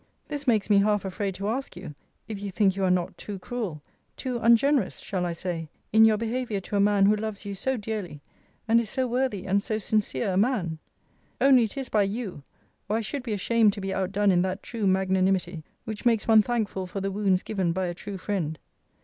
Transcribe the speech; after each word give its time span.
This 0.29 0.47
makes 0.47 0.67
me 0.67 0.79
half 0.79 1.05
afraid 1.05 1.35
to 1.35 1.47
ask 1.47 1.75
you, 1.77 1.93
if 2.27 2.41
you 2.41 2.49
think 2.49 2.75
you 2.75 2.83
are 2.83 2.89
not 2.89 3.15
too 3.19 3.37
cruel, 3.37 3.83
too 4.17 4.39
ungenerous 4.39 4.97
shall 4.97 5.27
I 5.27 5.33
say? 5.33 5.69
in 5.93 6.05
your 6.05 6.17
behaviour 6.17 6.59
to 6.59 6.75
a 6.75 6.79
man 6.79 7.05
who 7.05 7.15
loves 7.15 7.45
you 7.45 7.53
so 7.53 7.77
dearly, 7.77 8.19
and 8.67 8.81
is 8.81 8.89
so 8.89 9.05
worthy 9.05 9.45
and 9.45 9.61
so 9.61 9.77
sincere 9.77 10.33
a 10.33 10.37
man? 10.37 10.79
Only 11.39 11.65
it 11.65 11.77
is 11.77 11.87
by 11.89 12.01
YOU, 12.01 12.41
or 12.89 12.97
I 12.97 13.01
should 13.01 13.21
be 13.21 13.33
ashamed 13.33 13.73
to 13.73 13.81
be 13.81 13.93
outdone 13.93 14.31
in 14.31 14.41
that 14.41 14.63
true 14.63 14.87
magnanimity, 14.87 15.63
which 15.85 16.03
makes 16.03 16.27
one 16.27 16.41
thankful 16.41 16.87
for 16.87 16.99
the 16.99 17.11
wounds 17.11 17.43
given 17.43 17.71
by 17.71 17.85
a 17.85 17.93
true 17.93 18.17
friend. 18.17 18.57